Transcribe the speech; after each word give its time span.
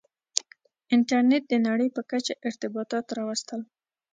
•انټرنېټ 0.95 1.43
د 1.49 1.53
نړۍ 1.67 1.89
په 1.95 2.01
کچه 2.11 2.33
ارتباطات 2.47 3.05
راوستل. 3.17 3.61